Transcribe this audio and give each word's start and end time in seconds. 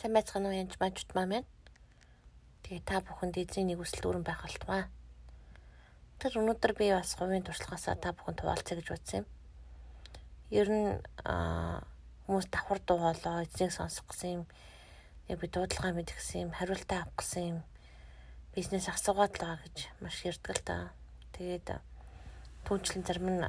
Сайн 0.00 0.16
байцгаана 0.16 0.48
уу 0.48 0.56
янз 0.56 0.80
мажууд 0.80 1.12
маа 1.12 1.28
маань. 1.28 1.48
Тэгээ 2.64 2.88
та 2.88 3.04
бүхэнд 3.04 3.36
эзний 3.36 3.68
нэг 3.68 3.84
үсэл 3.84 4.00
дүүрэн 4.00 4.24
байх 4.24 4.40
болтугай. 4.40 4.88
Тэр 6.16 6.40
өнөөдөр 6.40 6.72
би 6.72 6.88
бас 6.88 7.12
хувийн 7.20 7.44
туршлагаасаа 7.44 8.00
та 8.00 8.16
бүхэнд 8.16 8.40
хуваалцъя 8.40 8.80
гэж 8.80 8.88
бодсон 8.88 9.18
юм. 9.20 9.26
Ер 10.56 10.68
нь 10.72 10.88
хүмүүс 12.24 12.48
давхар 12.48 12.80
дуу 12.80 12.96
хоолой 12.96 13.44
эзнийг 13.44 13.76
сонсох 13.76 14.08
гэсэн 14.08 14.40
юм. 14.40 14.44
Яг 15.28 15.36
би 15.36 15.52
дуудлагаа 15.52 15.92
мэдэх 15.92 16.16
гэсэн 16.16 16.48
юм, 16.48 16.56
хариултаа 16.56 17.04
авах 17.04 17.20
гэсэн 17.20 17.44
юм. 17.44 17.58
Бизнес 18.56 18.88
асуугаад 18.88 19.36
л 19.36 19.44
байгаа 19.44 19.60
гэж 19.68 19.76
маш 20.00 20.16
ярьдаг 20.24 20.56
л 20.56 20.64
да. 20.64 20.76
Тэгээд 21.36 21.76
түүнчлэн 22.64 23.04
зарим 23.04 23.36
нь 23.36 23.44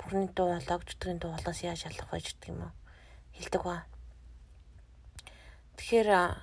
бурхны 0.00 0.32
дуу 0.32 0.48
хоолойг 0.56 0.80
чөтгөрийн 0.88 1.20
дуу 1.20 1.36
хоолоос 1.36 1.60
яаж 1.60 1.84
ялах 1.92 2.08
вэ 2.08 2.24
гэдэг 2.24 2.48
юм 2.56 2.64
уу? 2.64 2.72
Хилдэг 3.36 3.64
ба. 3.68 3.89
Тэгэхээр 5.90 6.38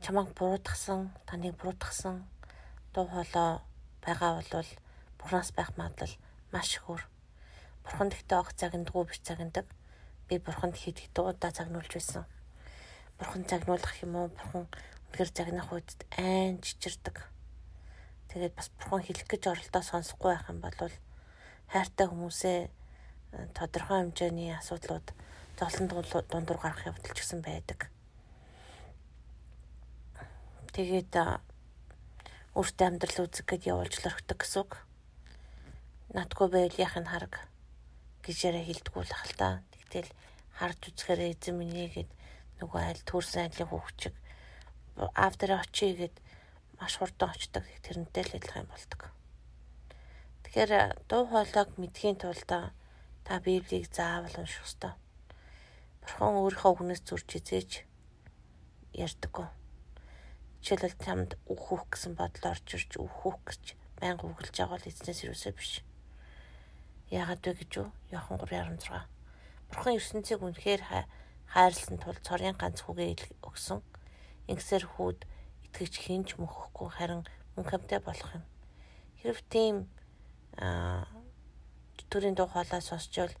чамайг 0.00 0.32
буруутгасан, 0.32 1.12
таныг 1.28 1.60
буруутгасан 1.60 2.24
дуу 2.96 3.04
хоолой 3.04 3.60
байгаа 4.00 4.40
бол 4.40 4.70
бураас 5.20 5.52
байх 5.52 5.76
магадлал 5.76 6.16
маш 6.48 6.80
их 6.80 6.88
өөр. 6.88 7.04
Бурхан 7.84 8.08
гэхдээ 8.08 8.40
огт 8.40 8.56
загнадгүй 8.56 9.04
биш 9.04 9.20
загнадаг. 9.20 9.68
Би 10.24 10.40
бурханд 10.40 10.72
хэд 10.72 11.04
хэд 11.04 11.20
удаа 11.20 11.52
загнуулж 11.52 11.92
байсан. 11.92 12.24
Бурхан 13.20 13.44
загнуулах 13.44 13.92
юм 14.00 14.16
уу? 14.16 14.32
Бурхан 14.32 14.72
үнэхээр 14.72 15.30
загнах 15.36 15.68
үед 15.76 16.00
айн 16.16 16.64
чичирдэг. 16.64 17.20
Тэгээд 18.32 18.56
бас 18.56 18.72
бурхан 18.72 19.04
хэлэх 19.04 19.28
гэж 19.28 19.52
оролдоо 19.52 19.84
сонсохгүй 19.84 20.32
байх 20.32 20.48
юм 20.48 20.64
бол 20.64 20.72
хайртай 21.68 22.08
хүмүүсээ 22.08 22.72
тодорхой 23.52 24.00
хэмжээний 24.00 24.56
асуудлууд 24.56 25.12
золон 25.60 25.84
дундуур 25.92 26.56
гарах 26.56 26.88
явдал 26.88 27.12
ч 27.12 27.20
гэсэн 27.20 27.44
байдаг. 27.44 27.92
Тэгээд 30.80 31.12
өөртөө 32.56 32.86
амьдрал 32.88 33.28
үзэг 33.28 33.44
гэд 33.52 33.68
явуулж 33.68 34.00
лөрхдөг 34.00 34.40
гэсэн 34.40 34.64
үг. 34.64 34.80
Надгүй 36.16 36.48
байвал 36.48 36.80
яхын 36.80 37.04
хараг 37.04 37.44
гэж 38.24 38.48
яриа 38.48 38.64
хилдэггүй 38.64 39.04
л 39.04 39.12
ахал 39.12 39.36
та. 39.36 39.48
Тэгтэл 39.76 40.08
харж 40.56 40.80
үзэхээр 40.88 41.36
эзэн 41.36 41.60
минь 41.60 41.76
гэд 41.84 42.08
нөгөө 42.64 42.80
айл 42.80 43.02
төрсэн 43.04 43.52
айлын 43.52 43.68
хөвчөг 43.68 44.14
автер 45.12 45.60
очие 45.60 45.92
гэд 46.00 46.16
маш 46.80 46.96
хурдан 46.96 47.28
очдог 47.28 47.68
тэрнтэй 47.84 48.24
л 48.24 48.36
адилхан 48.40 48.64
болдог. 48.72 49.12
Тэгэхээр 50.48 50.96
дуу 51.12 51.28
хоолойг 51.28 51.76
мэдхийн 51.76 52.16
тулд 52.16 52.48
та 52.48 53.32
Библийг 53.44 53.92
заавал 53.92 54.32
унших 54.32 54.64
ёстой. 54.64 54.96
Бурхан 56.00 56.40
өөрийнхөө 56.40 56.72
үгнээс 56.72 57.04
зурж 57.04 57.28
изээж 57.36 57.84
ярьдаг. 58.96 59.59
Жишээлбэл 60.60 60.96
чамд 61.00 61.30
үхэх 61.48 61.88
гэсэн 61.88 62.12
бодол 62.20 62.52
орж 62.52 62.66
ирж 62.76 62.92
үхэх 63.00 63.36
гэж 63.48 63.62
байнга 63.96 64.28
үгэлж 64.28 64.54
байгаа 64.60 64.76
бол 64.76 64.90
эзнээс 64.92 65.20
юусаа 65.24 65.52
биш. 65.56 65.80
Яагаад 67.08 67.40
вэ 67.40 67.52
гэж 67.64 67.70
юу? 67.80 67.88
Яхан 68.12 68.36
3:16. 68.36 69.08
Бурхан 69.72 69.96
ертөнцийг 69.96 70.40
үнэхээр 70.44 70.82
хайрлсан 71.48 71.96
тул 71.96 72.18
цорын 72.20 72.60
ганц 72.60 72.84
хүүгээ 72.84 73.40
өгсөн. 73.40 73.80
Ингэсээр 74.52 74.84
хүүд 74.84 75.20
итгэж 75.66 75.94
хинч 75.96 76.28
мөхөхгүй 76.36 76.88
харин 76.92 77.22
мөнхөмтэй 77.56 78.00
болох 78.04 78.30
юм. 78.36 78.44
Хэрв 79.24 79.40
тийм 79.48 79.88
аа 80.60 81.08
төрийн 82.10 82.34
дуу 82.34 82.50
хоолой 82.50 82.82
сонсчвол 82.82 83.34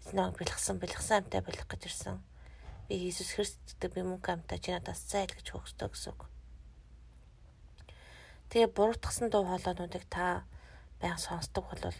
эзнэг 0.00 0.34
бэлгсэн 0.40 0.76
бэлгсэн 0.80 1.16
амтай 1.22 1.40
болох 1.44 1.66
гэж 1.68 1.82
ирсэн. 1.86 2.16
Би 2.88 2.94
Иесус 2.96 3.36
Христтэй 3.36 3.90
би 3.92 4.00
мөнх 4.02 4.26
амтай 4.28 4.58
чи 4.58 4.72
надаас 4.72 5.04
зайл 5.04 5.28
гэж 5.28 5.46
хөөсдөө 5.52 5.88
гэсэн 5.92 6.12
үг. 6.16 6.22
Тэгээ 8.48 8.72
буруутгсан 8.72 9.28
дуу 9.28 9.44
хоолойнуудыг 9.44 10.04
та 10.08 10.48
баян 11.00 11.20
сонсдог 11.20 11.68
бол 11.68 11.92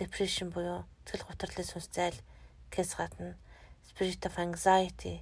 depression 0.00 0.48
буюу 0.48 0.88
сэтгэл 1.04 1.28
гутралын 1.28 1.68
сүнс 1.68 1.88
зайл 1.92 2.18
гэс 2.72 2.96
гадна 2.96 3.36
spirit 3.84 4.24
of 4.24 4.40
anxiety 4.40 5.20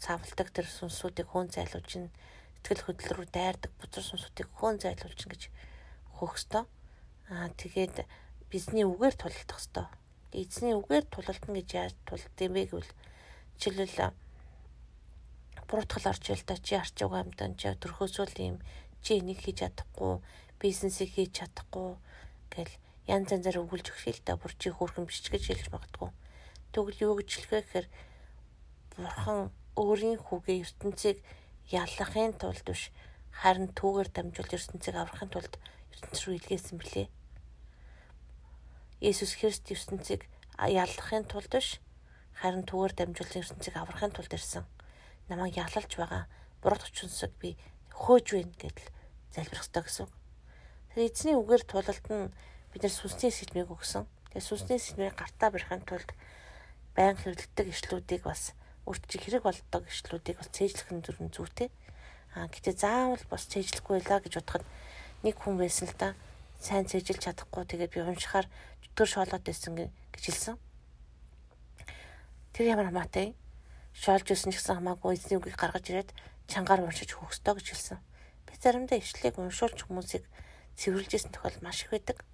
савлдаг 0.00 0.48
тэр 0.54 0.64
сүнсүүдийг 0.64 1.28
хөөн 1.28 1.52
зайлуулж 1.52 1.90
ин 2.00 2.06
сэтгэл 2.64 2.84
хөдлөл 2.88 3.14
рүү 3.20 3.28
дайрдаг 3.36 3.72
бузар 3.76 4.04
сүнсүүдийг 4.06 4.48
хөөн 4.56 4.76
зайлуулж 4.80 5.20
гэж 5.28 5.42
хөхстой. 6.16 6.64
Аа 7.28 7.52
тэгээд 7.60 8.08
бидний 8.48 8.88
үгээр 8.88 9.14
тулалдах 9.18 9.60
хэвээр. 9.60 9.92
Эзний 10.32 10.74
үгээр 10.76 11.04
тулалдана 11.12 11.56
гэж 11.60 11.68
яаж 11.76 11.94
тулалдсан 12.08 12.48
бэ 12.52 12.62
гэвэл 12.72 12.90
жишээлбэл 13.60 14.16
буруутгал 15.68 16.10
орж 16.12 16.24
ил 16.32 16.44
та 16.48 16.56
чи 16.56 16.74
арч 16.80 16.96
угаа 17.04 17.28
амтан 17.28 17.52
чи 17.60 17.68
төрхөөсөө 17.76 18.26
юм 18.40 18.56
чи 19.02 19.18
энийг 19.18 19.40
хийж 19.42 19.62
чадахгүй, 19.62 20.20
бизнесийг 20.60 21.10
хийж 21.14 21.30
чадахгүй 21.38 21.96
гэл 22.52 22.72
янз 23.08 23.32
янзаар 23.32 23.62
өгүүлж 23.64 23.86
өгөх 23.88 24.06
л 24.12 24.22
да 24.26 24.36
бүр 24.36 24.52
чи 24.60 24.68
хөөрхөн 24.68 25.08
биш 25.08 25.24
гэж 25.24 25.44
хэлж 25.48 25.66
магадгүй. 25.72 26.10
Тэгвэл 26.72 27.02
юу 27.06 27.14
гэж 27.16 27.28
хэлэх 27.32 27.50
вэ 27.52 27.60
гэхээр 27.64 27.88
бурхан 28.98 29.38
өөрийн 29.78 30.18
хүүгээ 30.20 30.58
ертөнцийг 30.66 31.18
яллахын 31.72 32.34
тулд 32.36 32.66
биш 32.66 32.92
харин 33.30 33.70
түүгээр 33.72 34.08
дамжуулж 34.12 34.52
ертөнцийг 34.58 34.96
аврахын 34.98 35.30
тулд 35.32 35.54
ертөнц 35.94 36.18
рүү 36.26 36.34
илгээсэн 36.42 36.76
билээ. 36.76 37.08
Есүс 39.00 39.38
Христ 39.38 39.70
ертөнцийг 39.70 40.26
яллахын 40.58 41.24
тулд 41.30 41.52
биш 41.54 41.78
харин 42.42 42.66
түүгээр 42.66 42.94
дамжуулж 42.98 43.34
ертөнцийг 43.38 43.74
аврахын 43.78 44.12
тулд 44.12 44.32
ирсэн. 44.34 44.66
Намайг 45.30 45.54
ялалж 45.54 45.92
байгаа 45.94 46.26
бурууч 46.60 46.96
хүнсэг 46.98 47.32
би 47.38 47.54
хөөж 47.98 48.26
байна 48.38 48.54
гэдэл 48.62 48.88
залбирх 49.34 49.62
ёстой 49.66 49.82
гэсэн. 49.82 50.06
Тэгэхээр 50.06 51.10
эзний 51.10 51.34
үгээр 51.34 51.62
тулалд 51.66 52.06
нь 52.06 52.30
бид 52.70 52.82
нар 52.86 52.94
сүнсний 52.94 53.32
сэтмийг 53.34 53.68
өгсөн. 53.74 54.06
Тэгээ 54.30 54.46
сүнсний 54.46 54.78
сэтмийг 54.78 55.18
гартаа 55.18 55.50
барихын 55.50 55.82
тулд 55.82 56.10
байн 56.94 57.18
хэрэглэдэг 57.18 57.66
ишлүүдийг 57.74 58.22
бас 58.22 58.54
чи 59.10 59.16
хэрэг 59.18 59.42
болдог 59.44 59.82
ишлүүдийг 59.90 60.38
бас 60.38 60.48
цээжлэх 60.54 60.88
нь 60.94 61.04
зүрхэн 61.04 61.28
зүйтэй. 61.34 61.68
Аа 62.38 62.48
гэтээ 62.48 62.74
заавал 62.78 63.24
бас 63.28 63.44
цээжлэхгүй 63.50 64.00
байлаа 64.00 64.20
гэж 64.22 64.34
бодоход 64.40 64.64
нэг 65.26 65.34
хүн 65.36 65.58
байсан 65.58 65.90
л 65.90 65.96
да. 65.98 66.14
Сайн 66.62 66.88
цээжилж 66.88 67.20
чадахгүй 67.20 67.64
тэгээд 67.68 67.92
би 67.92 68.00
уншихаар 68.00 68.46
төр 68.96 69.08
шоолоод 69.08 69.44
байсан 69.44 69.76
гэж 69.76 70.24
хэлсэн. 70.24 70.56
Тэр 72.56 72.66
ямар 72.74 72.88
хамаатай 72.90 73.36
шоолж 73.94 74.26
өсөн 74.32 74.50
ч 74.50 74.58
гэсэн 74.58 74.82
хамаагүй 74.82 75.14
эзний 75.14 75.38
үгийг 75.38 75.54
гаргаж 75.54 75.86
ирээд 75.86 76.10
чангаар 76.48 76.82
уншиж 76.82 77.12
хөхсдөө 77.12 77.60
гэж 77.60 77.66
хэлсэн. 77.70 77.98
Би 78.48 78.52
заримдаа 78.56 78.98
ишлэгийг 78.98 79.36
уншуулж 79.36 79.84
хүмүүсийг 79.84 80.24
цэвэрлжсэн 80.80 81.30
тохиол 81.36 81.60
маш 81.60 81.84
их 81.84 81.92
байдаг. 81.92 82.24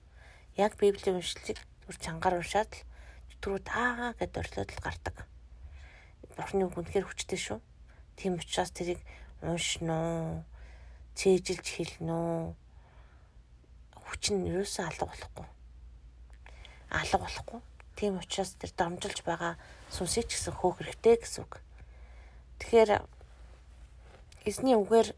Яг 0.55 0.79
Библийн 0.79 1.19
уншлыг 1.19 1.59
зүр 1.59 1.97
чангаар 1.99 2.39
уншаад 2.39 2.71
л 2.71 3.37
түрүү 3.43 3.61
таагаа 3.67 4.15
гэд 4.15 4.39
орлоод 4.39 4.71
л 4.71 4.85
гардаг. 4.85 5.17
Бурхны 6.39 6.71
үг 6.71 6.79
үнэхээр 6.79 7.11
хүчтэй 7.11 7.39
шүү. 7.39 7.59
Тийм 8.15 8.39
учраас 8.39 8.71
тэрийг 8.71 9.03
уншноо, 9.43 10.47
цээжилж 11.19 11.67
хэлнэ. 11.67 12.55
Хүч 13.99 14.23
нь 14.31 14.47
юусэн 14.47 14.87
алга 14.87 15.11
болохгүй. 15.11 15.47
Алга 16.95 17.19
болохгүй. 17.19 17.61
Тийм 17.99 18.19
учраас 18.19 18.55
тэр 18.59 18.71
дамжуулж 18.79 19.23
байгаа 19.27 19.59
сүнсийг 19.91 20.31
ч 20.31 20.39
гэсэн 20.39 20.55
хөөх 20.55 20.83
хэрэгтэй 20.83 21.17
гэсэн 21.19 21.43
үг. 21.47 21.63
Тэгэхээр 22.59 22.91
эзний 24.45 24.77
үгээр 24.77 25.09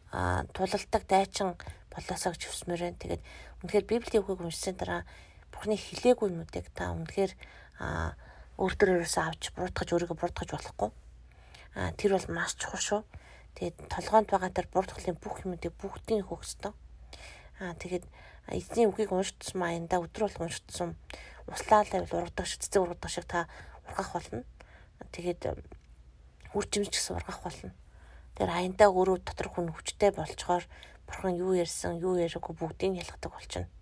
тулалдаг 0.55 1.03
дайчин 1.11 1.59
болоосоо 1.91 2.31
гэж 2.31 2.43
хүсмээр 2.47 2.83
байна. 2.87 3.03
Тэгээд 3.03 3.23
үнэхээр 3.67 3.87
Библийн 3.91 4.23
үгийг 4.23 4.39
уншсан 4.39 4.79
дараа 4.79 5.03
Бурхны 5.51 5.75
хилээгүй 5.75 6.31
юмнуудыг 6.31 6.71
та 6.71 6.95
үнэхээр 6.95 7.35
өөртөө 8.55 8.87
ерөөсөө 9.03 9.25
авч 9.27 9.43
буруутгаж 9.59 9.89
өөрийгөө 9.91 10.15
буруутгаж 10.15 10.51
болохгүй. 10.55 10.91
А 11.75 11.91
тэр 11.99 12.15
бол 12.15 12.29
маш 12.31 12.55
чухал 12.55 12.79
шүү. 12.87 13.03
Тэгээд 13.59 13.77
толгоонд 13.91 14.31
байгаа 14.31 14.51
тэр 14.55 14.71
буруутгалын 14.71 15.19
бүх 15.19 15.43
юмуудыг 15.43 15.75
бүгдийг 15.75 16.31
хөгсдөө. 16.31 16.73
А 17.67 17.75
тэгээд 17.83 18.07
эзний 18.55 18.87
үгийг 18.87 19.11
уншдсан 19.11 19.59
маянда 19.59 19.99
өдөр 19.99 20.31
бол 20.31 20.47
уншдсан 20.47 20.95
услаалал 21.51 22.07
ургадаг 22.15 22.47
шиг 22.47 22.63
цэцэг 22.63 22.79
ургадаг 22.79 23.11
шиг 23.11 23.27
та 23.27 23.51
ургах 23.91 24.15
болно. 24.15 24.47
Тэгээд 25.11 25.51
үржимч 26.55 26.95
гэсэн 26.95 27.19
ургах 27.19 27.43
болно 27.43 27.75
Тэр 28.37 28.53
хаяндаа 28.53 28.93
өөрөө 28.93 29.25
дотор 29.25 29.49
хүн 29.49 29.73
хүчтэй 29.73 30.13
болчоор 30.13 30.69
бурхан 31.09 31.41
юу 31.41 31.57
ярьсан, 31.57 31.97
юу 31.97 32.21
яриаггүй 32.21 32.53
бүгдийг 32.53 33.01
ялгадаг 33.01 33.33
болчихно. 33.33 33.73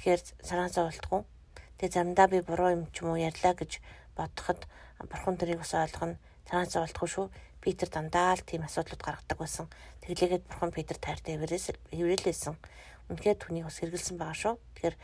Тэгэхээр 0.00 0.22
санаа 0.40 0.72
зовлтгүй. 0.72 1.20
Тэгээ 1.76 1.92
заримдаа 1.92 2.26
би 2.32 2.40
буруу 2.40 2.72
юм 2.72 2.82
ч 2.88 3.04
юм 3.04 3.12
уу 3.12 3.20
ярьлаа 3.20 3.52
гэж 3.52 3.84
бодоход 4.16 4.64
бурхан 5.04 5.36
тэрийг 5.36 5.60
бас 5.60 5.76
ойлгоно. 5.76 6.16
Санаа 6.48 6.64
зовлтгүй 6.64 7.08
шүү. 7.08 7.26
Питер 7.60 7.92
дандаа 7.92 8.32
л 8.32 8.48
тийм 8.48 8.64
асуудлууд 8.64 9.02
гаргадаг 9.04 9.36
байсан. 9.36 9.68
Тэглээгээд 10.00 10.48
бурхан 10.48 10.72
Питер 10.72 10.96
тайртай 10.96 11.36
хэврэлээсэн. 11.36 12.56
Үнэхээр 13.12 13.38
түүнийг 13.44 13.68
бас 13.68 13.76
хэрэгэлсэн 13.76 14.16
байгаа 14.16 14.38
шүү. 14.40 14.54
Тэгэхээр 14.72 14.96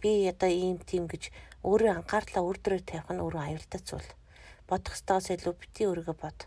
би 0.00 0.12
одоо 0.32 0.48
ийм 0.48 0.80
тийм 0.80 1.04
гэж 1.12 1.28
өөрөө 1.60 1.92
анхаарлаа 2.02 2.40
өөр 2.40 2.58
дөрөө 2.62 2.82
тавих 2.88 3.10
нь 3.12 3.20
өөрөө 3.20 3.42
аюултай 3.52 3.80
зүйл. 3.84 4.10
Бодох 4.64 4.94
ёстойгоос 4.96 5.28
илүү 5.34 5.54
бити 5.58 5.86
өөрийгөө 5.90 6.16
бод 6.18 6.38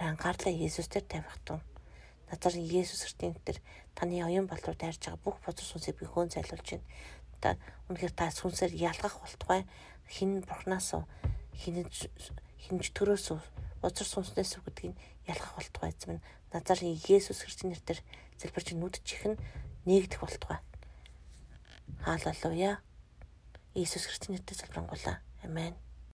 анхаарлаа 0.00 0.52
Есүс 0.52 0.88
дээр 0.88 1.04
тавих 1.04 1.36
тун. 1.44 1.60
Назарын 2.30 2.64
Есүс 2.64 3.02
Христийн 3.04 3.36
дээр 3.44 3.60
таны 3.94 4.24
оюун 4.24 4.46
болруу 4.46 4.74
дайрж 4.78 5.02
байгаа 5.04 5.20
бүх 5.24 5.36
бузар 5.44 5.66
сүнсийг 5.66 5.98
би 6.00 6.06
хөөн 6.06 6.32
зайлуулж 6.32 6.64
байна. 6.64 6.88
Та 7.40 7.56
үнэхээр 7.90 8.14
та 8.16 8.30
сүнсээр 8.30 8.72
ялгах 8.72 9.20
болтугай 9.20 9.66
хин 10.08 10.40
бурхнаас 10.46 10.94
хин 11.58 11.84
хинж 12.62 12.86
төрөөс 12.96 13.26
бузар 13.82 14.08
сүнснээс 14.08 14.62
гэдгийг 14.64 14.96
ялгах 15.28 15.52
болтугай 15.58 15.90
эзэм 15.92 16.16
нь 16.16 16.24
назарын 16.52 16.96
Есүс 17.08 17.44
Христийн 17.44 17.74
нэрээр 17.74 18.00
залбирч 18.40 18.68
нүд 18.74 19.02
чихэн 19.04 19.36
нээгдэх 19.86 20.20
болтугай. 20.20 20.58
Хааллалуя. 22.04 22.80
Иесус 23.74 24.06
Христийн 24.06 24.38
нэрээр 24.38 24.58
залбирanгуйлаа. 24.58 25.16
Амен. 25.42 25.74